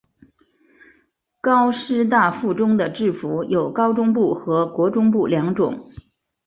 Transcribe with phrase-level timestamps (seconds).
[1.41, 5.91] 高师大附中的制服有高中部和国中部两种。